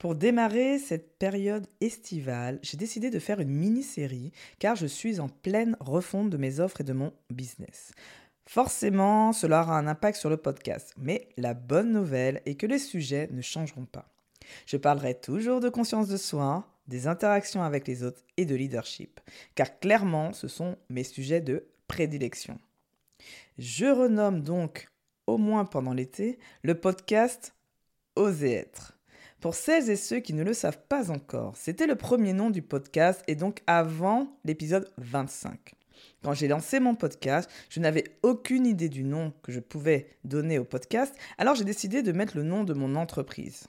[0.00, 5.28] Pour démarrer cette période estivale, j'ai décidé de faire une mini-série car je suis en
[5.28, 7.92] pleine refonte de mes offres et de mon business.
[8.46, 12.78] Forcément, cela aura un impact sur le podcast, mais la bonne nouvelle est que les
[12.78, 14.08] sujets ne changeront pas.
[14.64, 19.20] Je parlerai toujours de conscience de soi, des interactions avec les autres et de leadership,
[19.54, 22.58] car clairement, ce sont mes sujets de prédilection.
[23.58, 24.88] Je renomme donc,
[25.26, 27.54] au moins pendant l'été, le podcast
[28.16, 28.96] Oser être.
[29.40, 32.60] Pour celles et ceux qui ne le savent pas encore, c'était le premier nom du
[32.60, 35.72] podcast et donc avant l'épisode 25.
[36.22, 40.58] Quand j'ai lancé mon podcast, je n'avais aucune idée du nom que je pouvais donner
[40.58, 43.68] au podcast, alors j'ai décidé de mettre le nom de mon entreprise.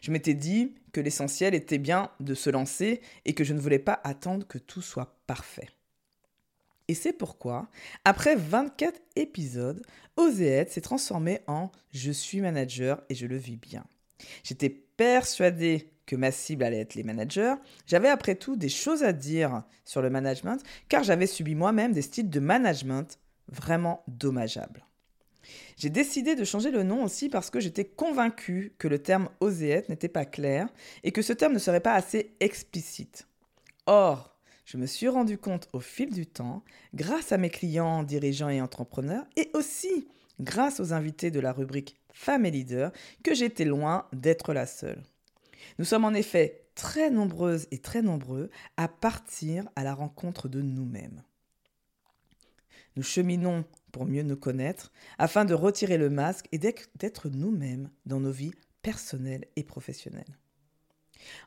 [0.00, 3.78] Je m'étais dit que l'essentiel était bien de se lancer et que je ne voulais
[3.78, 5.68] pas attendre que tout soit parfait.
[6.88, 7.68] Et c'est pourquoi,
[8.06, 9.84] après 24 épisodes,
[10.16, 13.84] Oser s'est transformé en Je suis manager et je le vis bien.
[14.42, 17.54] J'étais persuadée que ma cible allait être les managers.
[17.86, 22.02] J'avais après tout des choses à dire sur le management car j'avais subi moi-même des
[22.02, 23.18] styles de management
[23.48, 24.86] vraiment dommageables.
[25.76, 29.84] J'ai décidé de changer le nom aussi parce que j'étais convaincue que le terme oser
[29.88, 30.68] n'était pas clair
[31.04, 33.28] et que ce terme ne serait pas assez explicite.
[33.86, 38.48] Or, je me suis rendu compte au fil du temps, grâce à mes clients, dirigeants
[38.48, 40.08] et entrepreneurs, et aussi
[40.40, 45.02] grâce aux invités de la rubrique Femmes et leaders, que j'étais loin d'être la seule.
[45.78, 50.62] Nous sommes en effet très nombreuses et très nombreux à partir à la rencontre de
[50.62, 51.22] nous-mêmes.
[52.96, 58.18] Nous cheminons pour mieux nous connaître, afin de retirer le masque et d'être nous-mêmes dans
[58.18, 60.38] nos vies personnelles et professionnelles.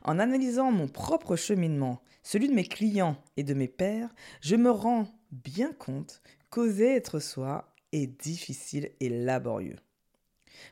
[0.04, 4.70] En analysant mon propre cheminement, celui de mes clients et de mes pairs, je me
[4.70, 9.76] rends bien compte qu'oser être soi est difficile et laborieux.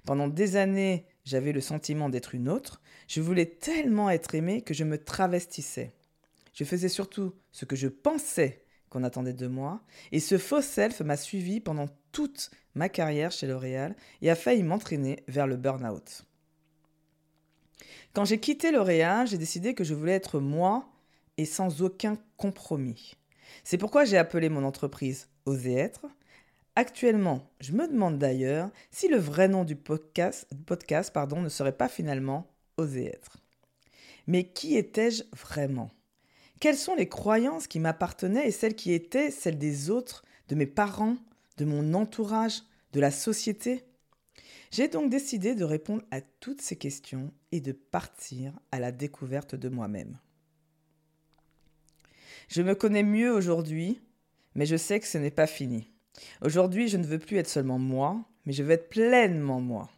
[0.05, 2.81] Pendant des années, j'avais le sentiment d'être une autre.
[3.06, 5.92] Je voulais tellement être aimée que je me travestissais.
[6.53, 11.00] Je faisais surtout ce que je pensais qu'on attendait de moi, et ce faux self
[11.00, 16.25] m'a suivi pendant toute ma carrière chez L'Oréal et a failli m'entraîner vers le burn-out.
[18.15, 20.88] Quand j'ai quitté L'Oréal, j'ai décidé que je voulais être moi
[21.37, 23.15] et sans aucun compromis.
[23.65, 26.06] C'est pourquoi j'ai appelé mon entreprise Oser être,
[26.78, 32.47] Actuellement, je me demande d'ailleurs si le vrai nom du podcast, ne serait pas finalement
[32.77, 33.39] Oser être.
[34.28, 35.91] Mais qui étais-je vraiment?
[36.61, 40.69] Quelles sont les croyances qui m'appartenaient et celles qui étaient celles des autres, de mes
[40.69, 41.17] parents,
[41.56, 42.62] de mon entourage,
[42.93, 43.84] de la société?
[44.71, 49.56] J'ai donc décidé de répondre à toutes ces questions et de partir à la découverte
[49.56, 50.17] de moi-même.
[52.47, 54.00] Je me connais mieux aujourd'hui,
[54.55, 55.91] mais je sais que ce n'est pas fini.
[56.43, 59.89] Aujourd'hui, je ne veux plus être seulement moi, mais je veux être pleinement moi.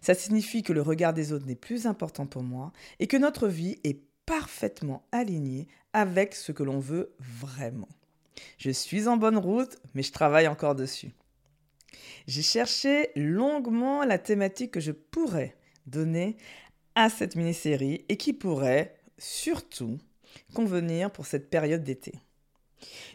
[0.00, 3.48] Ça signifie que le regard des autres n'est plus important pour moi et que notre
[3.48, 7.88] vie est parfaitement alignée avec ce que l'on veut vraiment.
[8.58, 11.10] Je suis en bonne route, mais je travaille encore dessus.
[12.26, 15.56] J'ai cherché longuement la thématique que je pourrais
[15.86, 16.36] donner
[16.94, 19.98] à cette mini-série et qui pourrait surtout
[20.54, 22.12] convenir pour cette période d'été.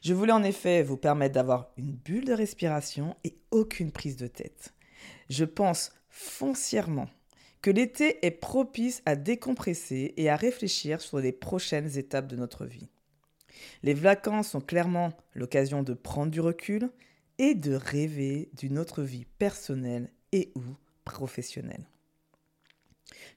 [0.04, 4.28] Je voulais en effet vous permettre d'avoir une bulle de respiration et aucune prise de
[4.28, 4.74] tête.
[5.30, 7.10] Je pense foncièrement
[7.62, 12.66] que l'été est propice à décompresser et à réfléchir sur les prochaines étapes de notre
[12.66, 12.90] vie.
[13.84, 16.92] Les vacances sont clairement l'occasion de prendre du recul
[17.38, 20.64] et de rêver d'une autre vie personnelle et ou
[21.06, 21.88] professionnelle.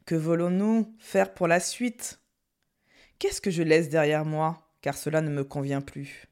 [0.05, 2.21] Que voulons-nous faire pour la suite?
[3.19, 4.68] Qu'est-ce que je laisse derrière moi?
[4.81, 6.27] Car cela ne me convient plus.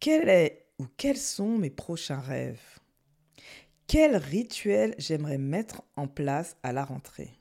[0.00, 2.78] Quel est ou quels sont mes prochains rêves?
[3.86, 7.38] Quel rituel j'aimerais mettre en place à la rentrée?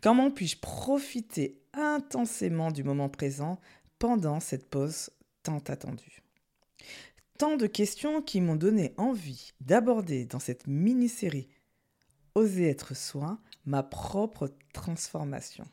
[0.00, 3.58] Comment puis-je profiter intensément du moment présent
[3.98, 5.10] pendant cette pause
[5.42, 6.22] tant attendue?
[7.38, 11.48] Tant de questions qui m'ont donné envie d'aborder dans cette mini-série
[12.34, 15.66] Oser être soi ma propre transformation.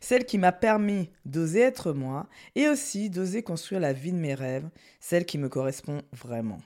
[0.00, 4.34] Celle qui m'a permis d'oser être moi et aussi d'oser construire la vie de mes
[4.34, 4.68] rêves,
[5.00, 6.58] celle qui me correspond vraiment.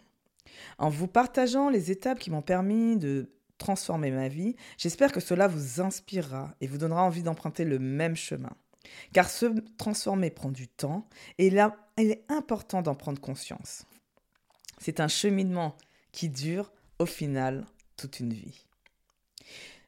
[0.79, 5.47] En vous partageant les étapes qui m'ont permis de transformer ma vie, j'espère que cela
[5.47, 8.53] vous inspirera et vous donnera envie d'emprunter le même chemin.
[9.13, 9.47] Car se
[9.79, 13.85] transformer prend du temps et là, il est important d'en prendre conscience.
[14.79, 15.77] C'est un cheminement
[16.11, 17.67] qui dure au final
[17.97, 18.67] toute une vie.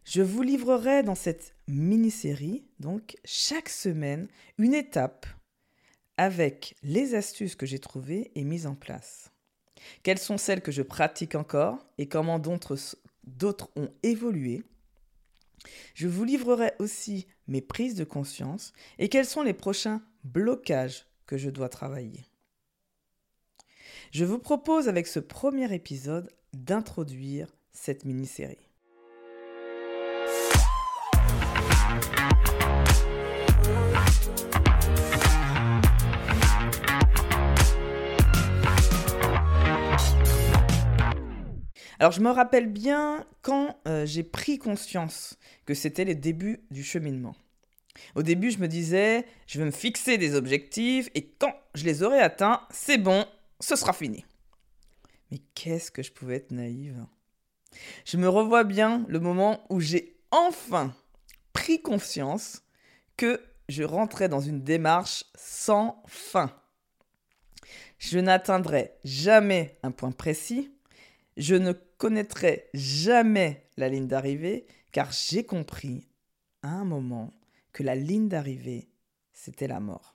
[0.04, 4.28] Je vous livrerai dans cette mini-série, donc chaque semaine,
[4.58, 5.26] une étape
[6.16, 9.32] avec les astuces que j'ai trouvées et mises en place.
[10.02, 14.62] Quelles sont celles que je pratique encore et comment d'autres ont évolué?
[15.94, 21.38] Je vous livrerai aussi mes prises de conscience et quels sont les prochains blocages que
[21.38, 22.26] je dois travailler.
[24.12, 28.68] Je vous propose avec ce premier épisode d'introduire cette mini-série.
[41.98, 46.82] Alors je me rappelle bien quand euh, j'ai pris conscience que c'était les débuts du
[46.82, 47.34] cheminement.
[48.14, 52.02] Au début, je me disais, je vais me fixer des objectifs et quand je les
[52.02, 53.24] aurai atteints, c'est bon,
[53.60, 54.24] ce sera fini.
[55.30, 57.04] Mais qu'est-ce que je pouvais être naïve.
[58.04, 60.94] Je me revois bien le moment où j'ai enfin
[61.52, 62.62] pris conscience
[63.16, 66.52] que je rentrais dans une démarche sans fin.
[67.98, 70.73] Je n'atteindrai jamais un point précis,
[71.36, 76.08] je ne connaîtrai jamais la ligne d'arrivée car j'ai compris
[76.62, 77.32] à un moment
[77.72, 78.88] que la ligne d'arrivée,
[79.32, 80.14] c'était la mort.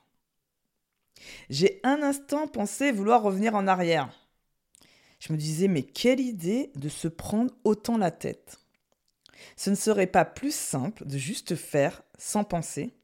[1.50, 4.10] J'ai un instant pensé vouloir revenir en arrière.
[5.18, 8.58] Je me disais, mais quelle idée de se prendre autant la tête.
[9.56, 12.94] Ce ne serait pas plus simple de juste faire sans penser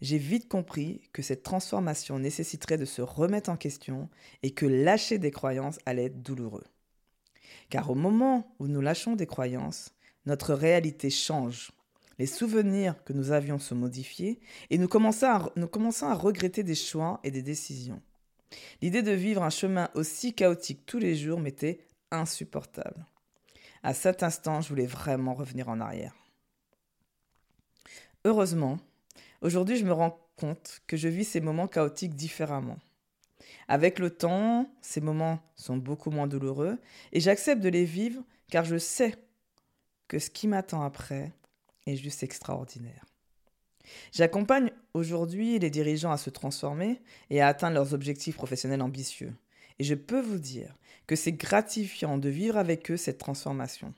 [0.00, 4.08] J'ai vite compris que cette transformation nécessiterait de se remettre en question
[4.44, 6.64] et que lâcher des croyances allait être douloureux.
[7.70, 9.94] Car au moment où nous lâchons des croyances,
[10.26, 11.72] notre réalité change
[12.18, 14.40] les souvenirs que nous avions se modifier
[14.70, 18.00] et nous commençons, à, nous commençons à regretter des choix et des décisions.
[18.80, 23.06] L'idée de vivre un chemin aussi chaotique tous les jours m'était insupportable.
[23.82, 26.14] À cet instant, je voulais vraiment revenir en arrière.
[28.24, 28.78] Heureusement,
[29.40, 32.78] aujourd'hui, je me rends compte que je vis ces moments chaotiques différemment.
[33.68, 36.78] Avec le temps, ces moments sont beaucoup moins douloureux
[37.12, 39.14] et j'accepte de les vivre car je sais
[40.08, 41.32] que ce qui m'attend après
[41.86, 43.04] est juste extraordinaire.
[44.12, 47.00] J'accompagne aujourd'hui les dirigeants à se transformer
[47.30, 49.34] et à atteindre leurs objectifs professionnels ambitieux.
[49.78, 53.94] Et je peux vous dire que c'est gratifiant de vivre avec eux cette transformation.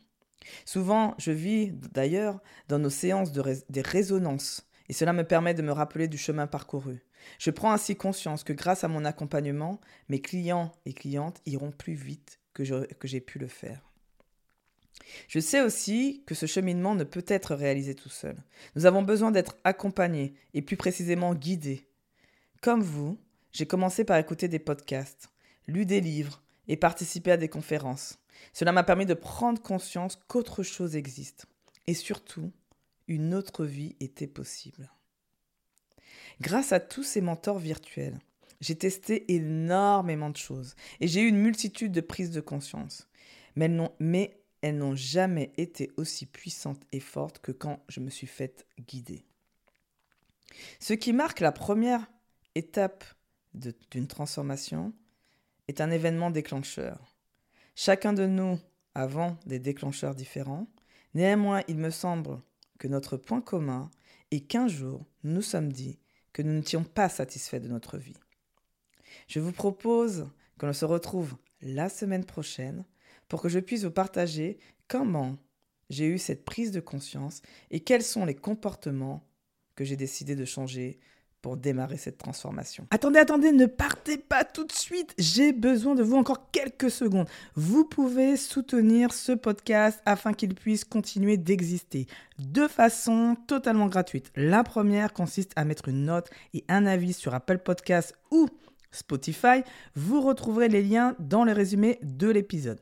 [0.64, 5.62] Souvent, je vis d'ailleurs dans nos séances de des résonances, et cela me permet de
[5.62, 7.04] me rappeler du chemin parcouru.
[7.38, 11.94] Je prends ainsi conscience que grâce à mon accompagnement, mes clients et clientes iront plus
[11.94, 13.90] vite que j'ai pu le faire.
[15.28, 18.36] Je sais aussi que ce cheminement ne peut être réalisé tout seul.
[18.76, 21.88] Nous avons besoin d'être accompagnés et plus précisément guidés.
[22.60, 23.19] Comme vous,
[23.52, 25.31] j'ai commencé par écouter des podcasts,
[25.66, 28.19] lu des livres et participer à des conférences.
[28.52, 31.46] Cela m'a permis de prendre conscience qu'autre chose existe.
[31.86, 32.52] Et surtout,
[33.09, 34.91] une autre vie était possible.
[36.41, 38.19] Grâce à tous ces mentors virtuels,
[38.61, 43.09] j'ai testé énormément de choses et j'ai eu une multitude de prises de conscience.
[43.56, 48.67] Mais, elles n'ont jamais été aussi puissantes et fortes que quand je me suis faite
[48.81, 49.27] guider.
[50.81, 52.11] Ce qui marque la première
[52.55, 53.05] étape
[53.53, 54.95] d'une transformation
[55.69, 57.15] est un événement déclencheur.
[57.77, 58.59] Chacun de nous
[58.95, 60.67] avons des déclencheurs différents.
[61.12, 62.41] Néanmoins, il me semble
[62.79, 63.91] que notre point commun
[64.31, 65.99] est qu'un jour, nous sommes dit
[66.32, 68.17] que nous n'étions pas satisfaits de notre vie.
[69.29, 70.29] Je vous propose
[70.59, 72.85] que l'on se retrouve la semaine prochaine
[73.29, 75.38] pour que je puisse vous partager comment
[75.91, 79.27] j'ai eu cette prise de conscience et quels sont les comportements
[79.77, 80.99] que j'ai décidé de changer
[81.56, 82.86] démarrer cette transformation.
[82.91, 85.15] Attendez, attendez, ne partez pas tout de suite.
[85.19, 87.29] J'ai besoin de vous encore quelques secondes.
[87.55, 92.06] Vous pouvez soutenir ce podcast afin qu'il puisse continuer d'exister
[92.39, 94.32] de façon totalement gratuite.
[94.34, 98.48] La première consiste à mettre une note et un avis sur Apple Podcast ou
[98.91, 99.63] Spotify.
[99.94, 102.81] Vous retrouverez les liens dans le résumé de l'épisode.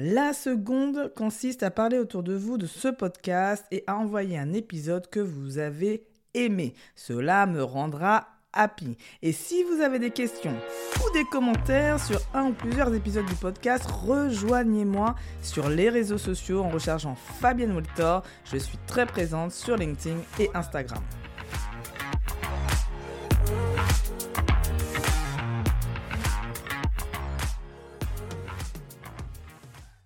[0.00, 4.52] La seconde consiste à parler autour de vous de ce podcast et à envoyer un
[4.52, 6.74] épisode que vous avez aimé.
[6.94, 8.96] Cela me rendra happy.
[9.22, 10.54] Et si vous avez des questions
[11.04, 16.62] ou des commentaires sur un ou plusieurs épisodes du podcast, rejoignez-moi sur les réseaux sociaux
[16.62, 18.22] en recherchant Fabienne Woltor.
[18.44, 21.02] Je suis très présente sur LinkedIn et Instagram.